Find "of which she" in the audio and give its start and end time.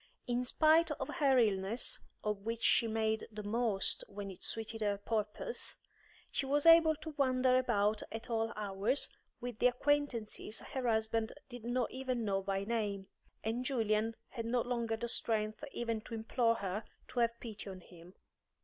2.23-2.87